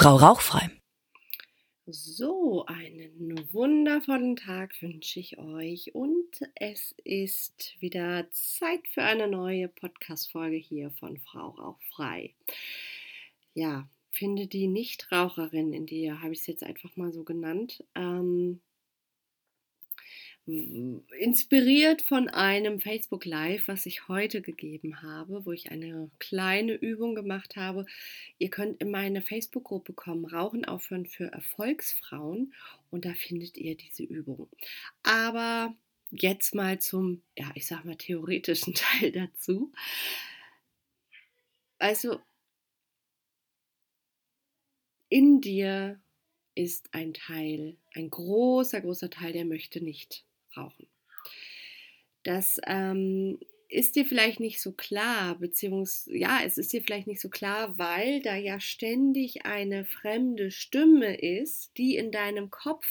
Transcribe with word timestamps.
Frau 0.00 0.16
Rauchfrei. 0.16 0.70
So, 1.84 2.64
einen 2.64 3.52
wundervollen 3.52 4.34
Tag 4.34 4.80
wünsche 4.80 5.20
ich 5.20 5.36
euch 5.36 5.94
und 5.94 6.40
es 6.54 6.94
ist 7.04 7.76
wieder 7.80 8.26
Zeit 8.30 8.88
für 8.88 9.02
eine 9.02 9.28
neue 9.28 9.68
Podcast-Folge 9.68 10.56
hier 10.56 10.90
von 10.92 11.18
Frau 11.18 11.50
Rauchfrei. 11.50 12.34
Ja, 13.52 13.90
finde 14.10 14.46
die 14.46 14.68
Nichtraucherin 14.68 15.74
in 15.74 15.84
dir, 15.84 16.22
habe 16.22 16.32
ich 16.32 16.40
es 16.40 16.46
jetzt 16.46 16.64
einfach 16.64 16.96
mal 16.96 17.12
so 17.12 17.22
genannt. 17.22 17.84
Ähm, 17.94 18.62
inspiriert 21.18 22.02
von 22.02 22.28
einem 22.28 22.80
Facebook 22.80 23.24
Live, 23.24 23.68
was 23.68 23.86
ich 23.86 24.08
heute 24.08 24.42
gegeben 24.42 25.02
habe, 25.02 25.44
wo 25.44 25.52
ich 25.52 25.70
eine 25.70 26.10
kleine 26.18 26.74
Übung 26.74 27.14
gemacht 27.14 27.56
habe. 27.56 27.86
Ihr 28.38 28.50
könnt 28.50 28.80
in 28.80 28.90
meine 28.90 29.22
Facebook-Gruppe 29.22 29.92
kommen, 29.92 30.24
Rauchen 30.24 30.64
aufhören 30.64 31.06
für 31.06 31.32
Erfolgsfrauen 31.32 32.52
und 32.90 33.04
da 33.04 33.14
findet 33.14 33.56
ihr 33.56 33.76
diese 33.76 34.02
Übung. 34.02 34.48
Aber 35.02 35.74
jetzt 36.10 36.54
mal 36.54 36.78
zum, 36.80 37.22
ja, 37.36 37.50
ich 37.54 37.66
sag 37.66 37.84
mal 37.84 37.96
theoretischen 37.96 38.74
Teil 39.00 39.12
dazu. 39.12 39.72
Also 41.78 42.20
in 45.08 45.40
dir 45.40 46.00
ist 46.54 46.92
ein 46.92 47.14
Teil, 47.14 47.76
ein 47.94 48.10
großer, 48.10 48.80
großer 48.80 49.10
Teil, 49.10 49.32
der 49.32 49.44
möchte 49.44 49.82
nicht 49.82 50.24
rauchen. 50.56 50.86
Das 52.22 52.60
ähm, 52.66 53.38
ist 53.68 53.96
dir 53.96 54.04
vielleicht 54.04 54.40
nicht 54.40 54.60
so 54.60 54.72
klar, 54.72 55.38
beziehungsweise 55.38 56.16
ja, 56.16 56.40
es 56.44 56.58
ist 56.58 56.72
dir 56.72 56.82
vielleicht 56.82 57.06
nicht 57.06 57.20
so 57.20 57.30
klar, 57.30 57.78
weil 57.78 58.20
da 58.20 58.36
ja 58.36 58.60
ständig 58.60 59.46
eine 59.46 59.84
fremde 59.84 60.50
Stimme 60.50 61.16
ist, 61.16 61.76
die 61.78 61.96
in 61.96 62.10
deinem 62.10 62.50
Kopf 62.50 62.86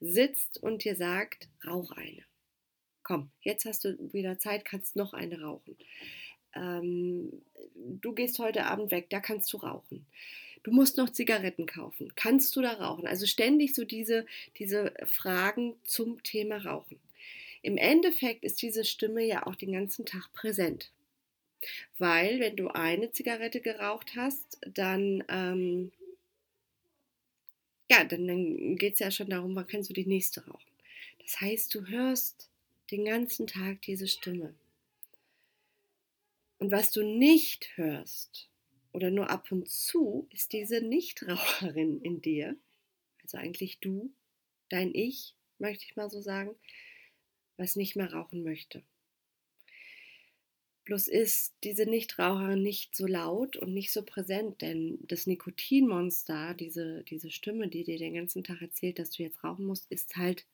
sitzt 0.00 0.62
und 0.62 0.84
dir 0.84 0.96
sagt, 0.96 1.48
rauch 1.66 1.92
eine. 1.92 2.24
Komm, 3.04 3.30
jetzt 3.40 3.64
hast 3.64 3.84
du 3.84 3.96
wieder 4.12 4.38
Zeit, 4.38 4.64
kannst 4.64 4.96
noch 4.96 5.12
eine 5.12 5.40
rauchen. 5.40 5.76
Ähm, 6.54 7.42
du 7.74 8.12
gehst 8.12 8.38
heute 8.38 8.66
Abend 8.66 8.90
weg, 8.90 9.08
da 9.10 9.20
kannst 9.20 9.52
du 9.52 9.58
rauchen 9.58 10.06
du 10.62 10.70
musst 10.70 10.96
noch 10.96 11.10
Zigaretten 11.10 11.66
kaufen. 11.66 12.12
Kannst 12.14 12.54
du 12.56 12.62
da 12.62 12.72
rauchen? 12.72 13.06
Also 13.06 13.26
ständig 13.26 13.74
so 13.74 13.84
diese, 13.84 14.26
diese 14.58 14.94
Fragen 15.06 15.74
zum 15.84 16.22
Thema 16.22 16.58
Rauchen. 16.58 16.98
Im 17.62 17.76
Endeffekt 17.76 18.44
ist 18.44 18.60
diese 18.62 18.84
Stimme 18.84 19.24
ja 19.24 19.46
auch 19.46 19.54
den 19.54 19.72
ganzen 19.72 20.04
Tag 20.04 20.32
präsent. 20.32 20.90
Weil 21.98 22.40
wenn 22.40 22.56
du 22.56 22.68
eine 22.68 23.12
Zigarette 23.12 23.60
geraucht 23.60 24.16
hast, 24.16 24.58
dann, 24.66 25.22
ähm, 25.28 25.92
ja, 27.88 28.02
dann, 28.04 28.26
dann 28.26 28.76
geht 28.76 28.94
es 28.94 29.00
ja 29.00 29.10
schon 29.10 29.30
darum, 29.30 29.54
wann 29.54 29.66
kannst 29.68 29.88
du 29.90 29.94
die 29.94 30.06
nächste 30.06 30.44
rauchen. 30.44 30.72
Das 31.22 31.40
heißt, 31.40 31.72
du 31.74 31.86
hörst 31.86 32.48
den 32.90 33.04
ganzen 33.04 33.46
Tag 33.46 33.82
diese 33.82 34.08
Stimme. 34.08 34.54
Und 36.58 36.72
was 36.72 36.90
du 36.90 37.02
nicht 37.02 37.76
hörst, 37.76 38.48
oder 38.92 39.10
nur 39.10 39.30
ab 39.30 39.50
und 39.50 39.68
zu 39.68 40.26
ist 40.30 40.52
diese 40.52 40.80
Nichtraucherin 40.80 42.00
in 42.02 42.20
dir, 42.20 42.56
also 43.22 43.38
eigentlich 43.38 43.78
du, 43.80 44.12
dein 44.68 44.94
Ich, 44.94 45.34
möchte 45.58 45.84
ich 45.84 45.96
mal 45.96 46.10
so 46.10 46.20
sagen, 46.20 46.54
was 47.56 47.76
nicht 47.76 47.96
mehr 47.96 48.12
rauchen 48.12 48.42
möchte. 48.42 48.82
Bloß 50.84 51.06
ist 51.06 51.54
diese 51.62 51.86
Nichtraucherin 51.86 52.60
nicht 52.60 52.96
so 52.96 53.06
laut 53.06 53.56
und 53.56 53.72
nicht 53.72 53.92
so 53.92 54.02
präsent, 54.02 54.62
denn 54.62 54.98
das 55.02 55.28
Nikotinmonster, 55.28 56.54
diese, 56.54 57.04
diese 57.04 57.30
Stimme, 57.30 57.68
die 57.68 57.84
dir 57.84 57.98
den 57.98 58.14
ganzen 58.14 58.42
Tag 58.42 58.60
erzählt, 58.60 58.98
dass 58.98 59.10
du 59.10 59.22
jetzt 59.22 59.44
rauchen 59.44 59.64
musst, 59.64 59.86
ist 59.90 60.16
halt 60.16 60.44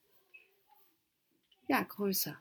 ja 1.66 1.82
größer. 1.82 2.38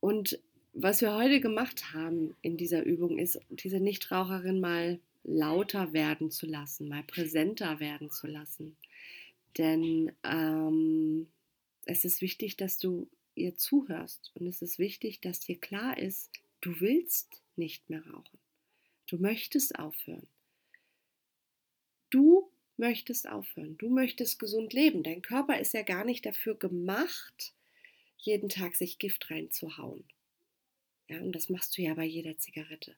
Und 0.00 0.38
was 0.80 1.00
wir 1.00 1.12
heute 1.14 1.40
gemacht 1.40 1.92
haben 1.92 2.36
in 2.40 2.56
dieser 2.56 2.84
Übung 2.84 3.18
ist, 3.18 3.40
diese 3.50 3.80
Nichtraucherin 3.80 4.60
mal 4.60 5.00
lauter 5.24 5.92
werden 5.92 6.30
zu 6.30 6.46
lassen, 6.46 6.88
mal 6.88 7.02
präsenter 7.02 7.80
werden 7.80 8.10
zu 8.10 8.28
lassen. 8.28 8.76
Denn 9.56 10.12
ähm, 10.22 11.26
es 11.84 12.04
ist 12.04 12.20
wichtig, 12.20 12.56
dass 12.56 12.78
du 12.78 13.08
ihr 13.34 13.56
zuhörst 13.56 14.30
und 14.34 14.46
es 14.46 14.62
ist 14.62 14.78
wichtig, 14.78 15.20
dass 15.20 15.40
dir 15.40 15.58
klar 15.58 15.98
ist, 15.98 16.30
du 16.60 16.80
willst 16.80 17.42
nicht 17.56 17.90
mehr 17.90 18.06
rauchen. 18.06 18.38
Du 19.08 19.16
möchtest 19.16 19.78
aufhören. 19.80 20.28
Du 22.10 22.50
möchtest 22.76 23.28
aufhören. 23.28 23.76
Du 23.78 23.88
möchtest 23.90 24.38
gesund 24.38 24.72
leben. 24.72 25.02
Dein 25.02 25.22
Körper 25.22 25.58
ist 25.58 25.74
ja 25.74 25.82
gar 25.82 26.04
nicht 26.04 26.24
dafür 26.24 26.54
gemacht, 26.54 27.52
jeden 28.16 28.48
Tag 28.48 28.76
sich 28.76 29.00
Gift 29.00 29.28
reinzuhauen. 29.30 30.04
Ja, 31.08 31.20
und 31.20 31.32
das 31.32 31.48
machst 31.48 31.76
du 31.76 31.82
ja 31.82 31.94
bei 31.94 32.04
jeder 32.04 32.36
Zigarette. 32.38 32.94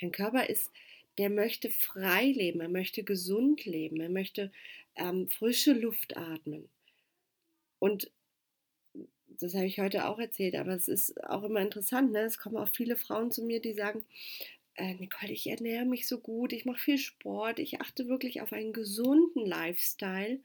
Dein 0.00 0.12
Körper 0.12 0.48
ist, 0.48 0.72
der 1.18 1.30
möchte 1.30 1.70
frei 1.70 2.26
leben, 2.26 2.60
er 2.60 2.68
möchte 2.68 3.04
gesund 3.04 3.64
leben, 3.64 4.00
er 4.00 4.08
möchte 4.08 4.50
ähm, 4.96 5.28
frische 5.28 5.72
Luft 5.72 6.16
atmen. 6.16 6.68
Und 7.78 8.10
das 9.40 9.54
habe 9.54 9.66
ich 9.66 9.78
heute 9.78 10.08
auch 10.08 10.18
erzählt, 10.18 10.54
aber 10.54 10.74
es 10.74 10.88
ist 10.88 11.22
auch 11.24 11.42
immer 11.42 11.60
interessant. 11.60 12.12
Ne? 12.12 12.20
Es 12.20 12.38
kommen 12.38 12.56
auch 12.56 12.68
viele 12.68 12.96
Frauen 12.96 13.30
zu 13.30 13.42
mir, 13.42 13.60
die 13.60 13.74
sagen, 13.74 14.04
äh, 14.76 14.94
Nicole, 14.94 15.32
ich 15.32 15.46
ernähre 15.46 15.84
mich 15.84 16.08
so 16.08 16.18
gut, 16.18 16.52
ich 16.52 16.64
mache 16.64 16.80
viel 16.80 16.98
Sport, 16.98 17.58
ich 17.58 17.80
achte 17.80 18.08
wirklich 18.08 18.40
auf 18.40 18.52
einen 18.52 18.72
gesunden 18.72 19.46
Lifestyle, 19.46 20.40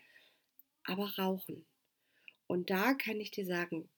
aber 0.83 1.17
rauchen. 1.17 1.65
Und 2.47 2.69
da 2.69 2.93
kann 2.93 3.19
ich 3.19 3.31
dir 3.31 3.45
sagen, 3.45 3.89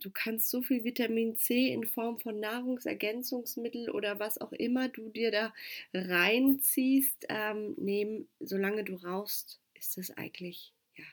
du 0.00 0.10
kannst 0.10 0.50
so 0.50 0.62
viel 0.62 0.84
Vitamin 0.84 1.36
C 1.36 1.68
in 1.72 1.86
Form 1.86 2.18
von 2.18 2.38
Nahrungsergänzungsmittel 2.40 3.90
oder 3.90 4.18
was 4.18 4.38
auch 4.38 4.52
immer 4.52 4.88
du 4.88 5.08
dir 5.08 5.30
da 5.30 5.54
reinziehst, 5.94 7.26
ähm, 7.28 7.74
nehmen. 7.76 8.28
Solange 8.40 8.84
du 8.84 8.96
rauchst, 8.96 9.60
ist 9.74 9.96
das 9.96 10.10
eigentlich, 10.10 10.72
ja, 10.96 11.04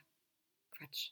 Quatsch. 0.71 1.11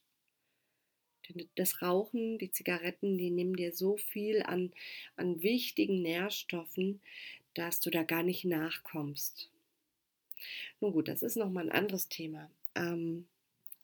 Denn 1.30 1.48
das 1.56 1.82
Rauchen, 1.82 2.38
die 2.40 2.52
Zigaretten, 2.52 3.18
die 3.18 3.30
nehmen 3.30 3.56
dir 3.56 3.74
so 3.74 3.98
viel 3.98 4.44
an, 4.44 4.74
an 5.16 5.42
wichtigen 5.42 6.02
Nährstoffen, 6.02 7.02
dass 7.54 7.80
du 7.80 7.90
da 7.90 8.04
gar 8.04 8.24
nicht 8.24 8.44
nachkommst. 8.44 9.50
Nun 10.80 10.92
gut, 10.92 11.08
das 11.08 11.22
ist 11.22 11.38
nochmal 11.38 11.70
ein 11.70 11.76
anderes 11.76 12.10
Thema. 12.10 12.50
Ähm, 12.76 13.28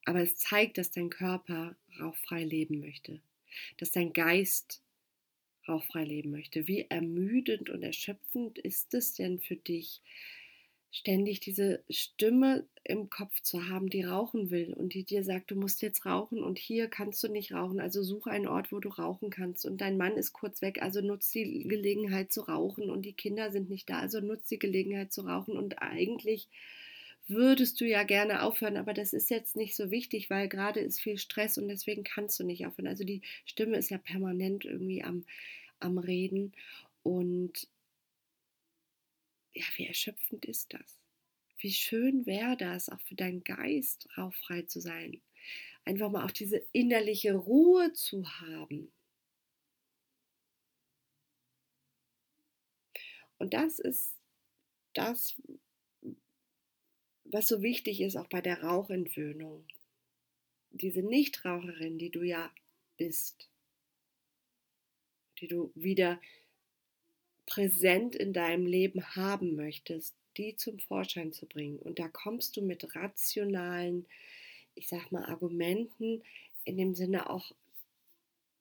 aber 0.05 0.21
es 0.21 0.37
zeigt, 0.37 0.77
dass 0.77 0.91
dein 0.91 1.09
Körper 1.09 1.75
rauchfrei 1.99 2.43
leben 2.43 2.79
möchte 2.79 3.21
dass 3.77 3.91
dein 3.91 4.13
Geist 4.13 4.81
rauchfrei 5.67 6.03
leben 6.03 6.31
möchte. 6.31 6.67
Wie 6.67 6.85
ermüdend 6.89 7.69
und 7.69 7.83
erschöpfend 7.83 8.57
ist 8.57 8.93
es 8.93 9.13
denn 9.13 9.39
für 9.39 9.57
dich, 9.57 10.01
ständig 10.91 11.39
diese 11.41 11.83
Stimme 11.89 12.65
im 12.83 13.09
Kopf 13.09 13.41
zu 13.41 13.69
haben, 13.69 13.89
die 13.89 14.03
rauchen 14.03 14.49
will 14.49 14.73
und 14.73 14.93
die 14.93 15.03
dir 15.03 15.23
sagt, 15.23 15.51
du 15.51 15.55
musst 15.55 15.81
jetzt 15.81 16.05
rauchen 16.05 16.41
und 16.41 16.57
hier 16.57 16.87
kannst 16.87 17.21
du 17.23 17.27
nicht 17.27 17.53
rauchen, 17.53 17.79
also 17.79 18.01
suche 18.03 18.31
einen 18.31 18.47
Ort, 18.47 18.71
wo 18.71 18.79
du 18.79 18.89
rauchen 18.89 19.29
kannst 19.29 19.65
und 19.65 19.81
dein 19.81 19.97
Mann 19.97 20.15
ist 20.15 20.33
kurz 20.33 20.61
weg, 20.61 20.81
also 20.81 21.01
nutzt 21.01 21.35
die 21.35 21.67
Gelegenheit 21.67 22.31
zu 22.31 22.41
rauchen 22.41 22.89
und 22.89 23.03
die 23.03 23.13
Kinder 23.13 23.51
sind 23.51 23.69
nicht 23.69 23.89
da, 23.89 23.99
also 23.99 24.21
nutzt 24.21 24.49
die 24.49 24.59
Gelegenheit 24.59 25.11
zu 25.11 25.21
rauchen 25.21 25.57
und 25.57 25.81
eigentlich 25.81 26.47
würdest 27.29 27.79
du 27.81 27.85
ja 27.85 28.03
gerne 28.03 28.43
aufhören, 28.43 28.77
aber 28.77 28.93
das 28.93 29.13
ist 29.13 29.29
jetzt 29.29 29.55
nicht 29.55 29.75
so 29.75 29.91
wichtig, 29.91 30.29
weil 30.29 30.47
gerade 30.49 30.79
ist 30.79 30.99
viel 31.01 31.17
Stress 31.17 31.57
und 31.57 31.67
deswegen 31.67 32.03
kannst 32.03 32.39
du 32.39 32.43
nicht 32.43 32.65
aufhören. 32.65 32.87
Also 32.87 33.03
die 33.03 33.21
Stimme 33.45 33.77
ist 33.77 33.89
ja 33.89 33.97
permanent 33.97 34.65
irgendwie 34.65 35.03
am, 35.03 35.25
am 35.79 35.97
Reden 35.97 36.53
und 37.03 37.67
ja, 39.53 39.65
wie 39.75 39.87
erschöpfend 39.87 40.45
ist 40.45 40.73
das? 40.73 40.99
Wie 41.59 41.71
schön 41.73 42.25
wäre 42.25 42.55
das, 42.57 42.89
auch 42.89 43.01
für 43.01 43.15
deinen 43.15 43.43
Geist 43.43 44.07
rauffrei 44.17 44.63
zu 44.63 44.79
sein. 44.79 45.21
Einfach 45.85 46.11
mal 46.11 46.25
auch 46.25 46.31
diese 46.31 46.61
innerliche 46.73 47.33
Ruhe 47.33 47.93
zu 47.93 48.25
haben. 48.41 48.91
Und 53.39 53.53
das 53.53 53.79
ist 53.79 54.15
das, 54.93 55.35
was 57.31 57.47
so 57.47 57.61
wichtig 57.61 58.01
ist 58.01 58.15
auch 58.15 58.27
bei 58.27 58.41
der 58.41 58.63
Rauchentwöhnung. 58.63 59.65
Diese 60.71 61.01
Nichtraucherin, 61.01 61.97
die 61.97 62.09
du 62.09 62.23
ja 62.23 62.51
bist, 62.97 63.49
die 65.39 65.47
du 65.47 65.71
wieder 65.75 66.19
präsent 67.45 68.15
in 68.15 68.33
deinem 68.33 68.65
Leben 68.65 69.15
haben 69.15 69.55
möchtest, 69.55 70.15
die 70.37 70.55
zum 70.55 70.79
Vorschein 70.79 71.31
zu 71.31 71.45
bringen. 71.45 71.79
Und 71.79 71.99
da 71.99 72.07
kommst 72.07 72.57
du 72.57 72.61
mit 72.61 72.95
rationalen, 72.95 74.05
ich 74.75 74.87
sag 74.87 75.11
mal, 75.11 75.25
Argumenten, 75.25 76.23
in 76.65 76.77
dem 76.77 76.93
Sinne 76.93 77.29
auch, 77.29 77.53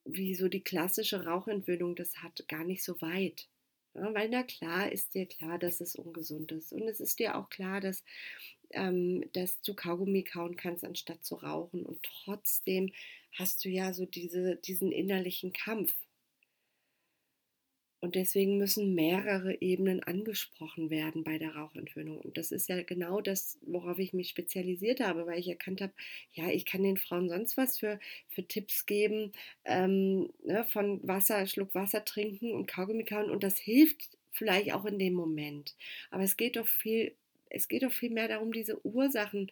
wie 0.04 0.34
so 0.34 0.48
die 0.48 0.60
klassische 0.60 1.24
Rauchentwöhnung 1.24 1.96
das 1.96 2.22
hat, 2.22 2.46
gar 2.48 2.64
nicht 2.64 2.84
so 2.84 3.00
weit. 3.00 3.48
Ja, 3.94 4.12
weil 4.14 4.28
na 4.28 4.42
klar 4.42 4.92
ist 4.92 5.14
dir 5.14 5.26
klar, 5.26 5.58
dass 5.58 5.80
es 5.80 5.96
ungesund 5.96 6.52
ist. 6.52 6.72
Und 6.72 6.82
es 6.82 7.00
ist 7.00 7.18
dir 7.18 7.36
auch 7.36 7.48
klar, 7.48 7.80
dass, 7.80 8.04
ähm, 8.76 9.24
dass 9.32 9.60
du 9.62 9.74
Kaugummi 9.74 10.22
kauen 10.22 10.56
kannst, 10.56 10.84
anstatt 10.84 11.24
zu 11.24 11.36
rauchen. 11.36 11.84
Und 11.84 12.02
trotzdem 12.02 12.92
hast 13.32 13.64
du 13.64 13.68
ja 13.68 13.92
so 13.92 14.06
diese, 14.06 14.56
diesen 14.56 14.92
innerlichen 14.92 15.52
Kampf. 15.52 15.94
Und 18.00 18.14
deswegen 18.14 18.58
müssen 18.58 18.94
mehrere 18.94 19.60
Ebenen 19.60 20.02
angesprochen 20.02 20.90
werden 20.90 21.24
bei 21.24 21.38
der 21.38 21.56
Rauchentwöhnung. 21.56 22.18
Und 22.20 22.36
das 22.36 22.52
ist 22.52 22.68
ja 22.68 22.82
genau 22.82 23.20
das, 23.20 23.58
worauf 23.62 23.98
ich 23.98 24.12
mich 24.12 24.28
spezialisiert 24.28 25.00
habe, 25.00 25.26
weil 25.26 25.40
ich 25.40 25.48
erkannt 25.48 25.80
habe, 25.80 25.92
ja, 26.34 26.48
ich 26.50 26.66
kann 26.66 26.82
den 26.82 26.98
Frauen 26.98 27.28
sonst 27.28 27.56
was 27.56 27.78
für, 27.78 27.98
für 28.28 28.46
Tipps 28.46 28.86
geben, 28.86 29.32
ähm, 29.64 30.30
ne, 30.44 30.64
von 30.70 31.00
Wasser, 31.08 31.46
Schluck 31.46 31.74
Wasser 31.74 32.04
trinken 32.04 32.52
und 32.52 32.66
Kaugummi 32.68 33.04
kauen. 33.04 33.30
Und 33.30 33.42
das 33.42 33.58
hilft 33.58 34.16
vielleicht 34.30 34.72
auch 34.72 34.84
in 34.84 34.98
dem 34.98 35.14
Moment. 35.14 35.74
Aber 36.10 36.22
es 36.22 36.36
geht 36.36 36.56
doch 36.56 36.68
viel, 36.68 37.14
es 37.56 37.68
geht 37.68 37.82
doch 37.82 37.92
viel 37.92 38.10
mehr 38.10 38.28
darum, 38.28 38.52
diese 38.52 38.84
Ursachen 38.86 39.50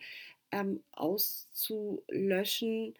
ähm, 0.53 0.83
auszulöschen 0.93 2.95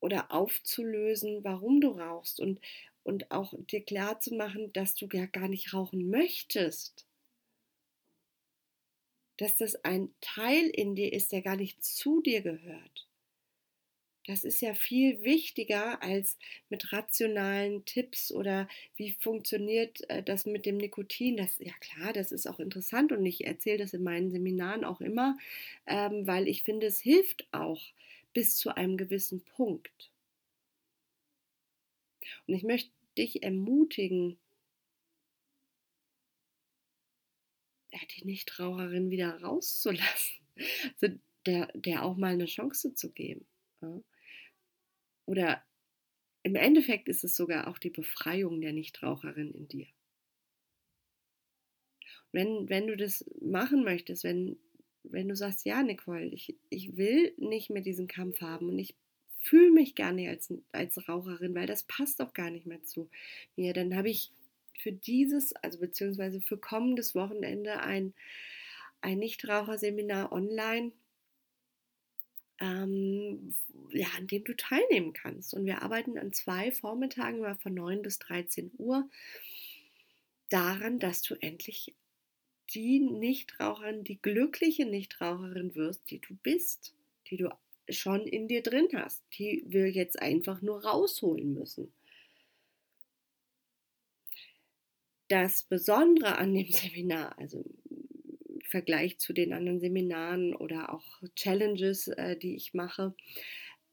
oder 0.00 0.30
aufzulösen, 0.30 1.42
warum 1.44 1.80
du 1.80 1.88
rauchst. 1.88 2.40
Und, 2.40 2.60
und 3.02 3.30
auch 3.30 3.54
dir 3.70 3.82
klar 3.82 4.20
zu 4.20 4.34
machen, 4.34 4.72
dass 4.72 4.94
du 4.94 5.08
ja 5.12 5.26
gar 5.26 5.48
nicht 5.48 5.72
rauchen 5.72 6.10
möchtest. 6.10 7.06
Dass 9.38 9.56
das 9.56 9.76
ein 9.84 10.14
Teil 10.20 10.66
in 10.66 10.94
dir 10.94 11.12
ist, 11.12 11.32
der 11.32 11.42
gar 11.42 11.56
nicht 11.56 11.82
zu 11.84 12.20
dir 12.20 12.42
gehört. 12.42 13.06
Das 14.26 14.42
ist 14.44 14.60
ja 14.62 14.74
viel 14.74 15.22
wichtiger 15.22 16.02
als 16.02 16.38
mit 16.70 16.92
rationalen 16.92 17.84
Tipps 17.84 18.32
oder 18.32 18.68
wie 18.96 19.12
funktioniert 19.12 20.08
äh, 20.08 20.22
das 20.22 20.46
mit 20.46 20.64
dem 20.66 20.78
Nikotin. 20.78 21.36
Das 21.36 21.58
ja 21.58 21.72
klar, 21.80 22.12
das 22.12 22.32
ist 22.32 22.46
auch 22.46 22.58
interessant 22.58 23.12
und 23.12 23.24
ich 23.26 23.46
erzähle 23.46 23.78
das 23.78 23.92
in 23.92 24.02
meinen 24.02 24.30
Seminaren 24.30 24.84
auch 24.84 25.00
immer, 25.00 25.36
ähm, 25.86 26.26
weil 26.26 26.48
ich 26.48 26.62
finde, 26.62 26.86
es 26.86 27.00
hilft 27.00 27.46
auch 27.52 27.82
bis 28.32 28.56
zu 28.56 28.74
einem 28.76 28.96
gewissen 28.96 29.42
Punkt. 29.44 30.10
Und 32.46 32.54
ich 32.54 32.62
möchte 32.62 32.90
dich 33.18 33.42
ermutigen, 33.42 34.38
ja, 37.92 37.98
die 38.16 38.24
Nichtraucherin 38.24 39.10
wieder 39.10 39.40
rauszulassen. 39.42 40.36
Also 41.00 41.16
der, 41.46 41.66
der 41.74 42.04
auch 42.04 42.16
mal 42.16 42.32
eine 42.34 42.46
Chance 42.46 42.94
zu 42.94 43.10
geben. 43.10 43.44
Ja. 43.82 44.00
Oder 45.26 45.62
im 46.42 46.56
Endeffekt 46.56 47.08
ist 47.08 47.24
es 47.24 47.34
sogar 47.34 47.68
auch 47.68 47.78
die 47.78 47.90
Befreiung 47.90 48.60
der 48.60 48.72
Nichtraucherin 48.72 49.52
in 49.52 49.68
dir. 49.68 49.86
Wenn, 52.32 52.68
wenn 52.68 52.86
du 52.86 52.96
das 52.96 53.24
machen 53.40 53.84
möchtest, 53.84 54.24
wenn, 54.24 54.58
wenn 55.04 55.28
du 55.28 55.36
sagst, 55.36 55.64
ja, 55.64 55.82
Nicole, 55.82 56.26
ich, 56.26 56.56
ich 56.68 56.96
will 56.96 57.32
nicht 57.38 57.70
mehr 57.70 57.82
diesen 57.82 58.08
Kampf 58.08 58.40
haben 58.40 58.68
und 58.68 58.78
ich 58.78 58.94
fühle 59.38 59.70
mich 59.70 59.94
gar 59.94 60.12
nicht 60.12 60.28
als, 60.28 60.52
als 60.72 61.08
Raucherin, 61.08 61.54
weil 61.54 61.66
das 61.66 61.84
passt 61.84 62.20
auch 62.20 62.32
gar 62.32 62.50
nicht 62.50 62.66
mehr 62.66 62.82
zu 62.82 63.08
mir. 63.56 63.72
Dann 63.72 63.94
habe 63.96 64.10
ich 64.10 64.32
für 64.80 64.92
dieses, 64.92 65.54
also 65.56 65.78
beziehungsweise 65.78 66.40
für 66.40 66.58
kommendes 66.58 67.14
Wochenende 67.14 67.80
ein, 67.80 68.14
ein 69.00 69.18
Nichtraucherseminar 69.18 70.32
online, 70.32 70.92
ähm, 72.60 73.54
ja, 73.90 74.06
an 74.16 74.26
dem 74.26 74.44
du 74.44 74.54
teilnehmen 74.56 75.12
kannst. 75.12 75.54
Und 75.54 75.64
wir 75.66 75.82
arbeiten 75.82 76.18
an 76.18 76.32
zwei 76.32 76.72
Vormittagen, 76.72 77.40
mal 77.40 77.56
von 77.56 77.74
9 77.74 78.02
bis 78.02 78.18
13 78.18 78.72
Uhr, 78.78 79.08
daran, 80.50 80.98
dass 80.98 81.22
du 81.22 81.34
endlich 81.34 81.94
die 82.72 83.00
Nichtraucherin, 83.00 84.04
die 84.04 84.20
glückliche 84.20 84.86
Nichtraucherin 84.86 85.74
wirst, 85.74 86.10
die 86.10 86.20
du 86.20 86.34
bist, 86.42 86.94
die 87.28 87.36
du 87.36 87.50
schon 87.88 88.26
in 88.26 88.48
dir 88.48 88.62
drin 88.62 88.88
hast, 88.94 89.22
die 89.38 89.62
wir 89.66 89.90
jetzt 89.90 90.20
einfach 90.20 90.62
nur 90.62 90.84
rausholen 90.84 91.54
müssen. 91.54 91.92
Das 95.28 95.64
Besondere 95.64 96.38
an 96.38 96.54
dem 96.54 96.68
Seminar, 96.70 97.38
also 97.38 97.64
Vergleich 98.68 99.18
zu 99.18 99.32
den 99.32 99.52
anderen 99.52 99.80
Seminaren 99.80 100.54
oder 100.54 100.92
auch 100.92 101.04
Challenges, 101.36 102.08
äh, 102.08 102.36
die 102.36 102.56
ich 102.56 102.74
mache, 102.74 103.14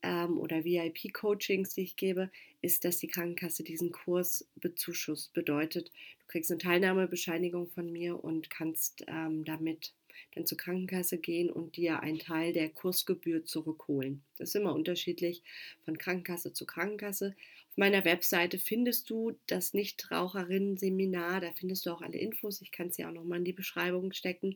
ähm, 0.03 0.37
oder 0.39 0.63
VIP-Coachings, 0.63 1.75
die 1.75 1.81
ich 1.81 1.95
gebe, 1.95 2.31
ist, 2.61 2.85
dass 2.85 2.97
die 2.97 3.07
Krankenkasse 3.07 3.63
diesen 3.63 3.91
Kurs 3.91 4.47
bezuschusst. 4.55 5.33
Bedeutet, 5.33 5.89
du 5.89 6.27
kriegst 6.27 6.51
eine 6.51 6.59
Teilnahmebescheinigung 6.59 7.67
von 7.69 7.91
mir 7.91 8.23
und 8.23 8.49
kannst 8.49 9.03
ähm, 9.07 9.45
damit 9.45 9.93
dann 10.33 10.45
zur 10.45 10.57
Krankenkasse 10.57 11.17
gehen 11.17 11.49
und 11.49 11.75
dir 11.77 12.01
einen 12.01 12.19
Teil 12.19 12.53
der 12.53 12.69
Kursgebühr 12.69 13.43
zurückholen. 13.45 14.23
Das 14.37 14.49
ist 14.49 14.55
immer 14.55 14.73
unterschiedlich 14.73 15.43
von 15.83 15.97
Krankenkasse 15.97 16.53
zu 16.53 16.65
Krankenkasse. 16.65 17.35
Auf 17.71 17.77
meiner 17.77 18.03
Webseite 18.03 18.59
findest 18.59 19.09
du 19.09 19.39
das 19.47 19.73
Nichtraucherinnen-Seminar, 19.73 21.39
da 21.39 21.53
findest 21.53 21.85
du 21.85 21.91
auch 21.91 22.01
alle 22.01 22.17
Infos. 22.17 22.61
Ich 22.61 22.73
kann 22.73 22.87
es 22.87 22.97
ja 22.97 23.07
auch 23.07 23.13
nochmal 23.13 23.39
in 23.39 23.45
die 23.45 23.53
Beschreibung 23.53 24.11
stecken. 24.11 24.55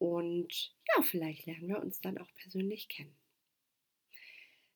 Und 0.00 0.74
ja, 0.88 1.02
vielleicht 1.02 1.46
lernen 1.46 1.68
wir 1.68 1.78
uns 1.78 2.00
dann 2.00 2.18
auch 2.18 2.26
persönlich 2.34 2.88
kennen. 2.88 3.14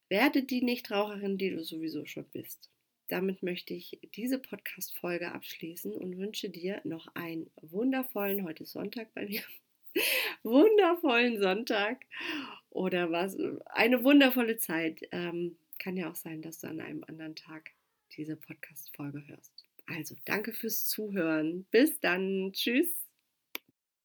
Werde 0.09 0.44
die 0.44 0.62
Nichtraucherin, 0.62 1.37
die 1.37 1.50
du 1.50 1.65
sowieso 1.65 2.06
schon 2.06 2.26
bist. 2.32 2.71
Damit 3.09 3.43
möchte 3.43 3.75
ich 3.75 3.99
diese 4.15 4.38
Podcast-Folge 4.38 5.32
abschließen 5.32 5.93
und 5.93 6.17
wünsche 6.17 6.50
dir 6.50 6.81
noch 6.85 7.09
einen 7.17 7.50
wundervollen, 7.61 8.44
heute 8.44 8.62
ist 8.62 8.73
Sonntag 8.73 9.12
bei 9.15 9.26
mir, 9.26 9.43
wundervollen 10.44 11.41
Sonntag 11.43 12.06
oder 12.71 13.11
was, 13.11 13.37
eine 13.67 14.05
wundervolle 14.05 14.59
Zeit. 14.59 15.00
Ähm, 15.11 15.56
kann 15.79 15.97
ja 15.97 16.11
auch 16.11 16.17
sein, 16.17 16.43
dass 16.43 16.59
du 16.59 16.69
an 16.69 16.81
einem 16.81 17.05
anderen 17.05 17.37
Tag 17.37 17.71
diese 18.17 18.37
Podcast-Folge 18.37 19.26
hörst. 19.26 19.65
Also, 19.87 20.17
danke 20.25 20.53
fürs 20.53 20.87
Zuhören. 20.87 21.65
Bis 21.71 22.00
dann. 22.00 22.53
Tschüss. 22.53 23.03